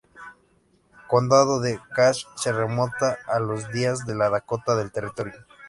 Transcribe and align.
Condado 1.07 1.59
de 1.59 1.79
Cass 1.95 2.25
se 2.35 2.51
remonta 2.51 3.19
a 3.27 3.39
los 3.39 3.71
días 3.71 4.07
de 4.07 4.15
la 4.15 4.31
Dakota 4.31 4.75
del 4.75 4.91
Territorio. 4.91 5.45